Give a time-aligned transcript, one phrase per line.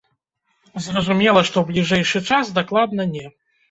[0.85, 3.27] Зразумела, што ў бліжэйшы час дакладна не.